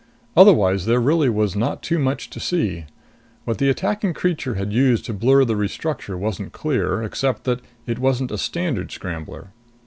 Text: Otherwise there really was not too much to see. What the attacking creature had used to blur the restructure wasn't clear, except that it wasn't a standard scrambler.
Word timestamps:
Otherwise 0.35 0.87
there 0.87 0.99
really 0.99 1.29
was 1.29 1.55
not 1.55 1.83
too 1.83 1.99
much 1.99 2.27
to 2.31 2.39
see. 2.39 2.85
What 3.45 3.59
the 3.59 3.69
attacking 3.69 4.15
creature 4.15 4.55
had 4.55 4.73
used 4.73 5.05
to 5.05 5.13
blur 5.13 5.45
the 5.45 5.53
restructure 5.55 6.17
wasn't 6.17 6.53
clear, 6.53 7.03
except 7.03 7.43
that 7.43 7.59
it 7.85 7.99
wasn't 7.99 8.31
a 8.31 8.39
standard 8.39 8.91
scrambler. 8.91 9.49